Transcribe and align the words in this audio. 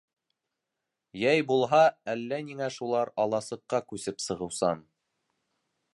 Йәй 1.23 1.43
булһа, 1.51 1.81
әллә 2.15 2.41
ниңә 2.49 2.69
шулар 2.79 3.13
аласыҡҡа 3.27 3.85
күсеп 3.93 4.27
сығыусан. 4.29 4.83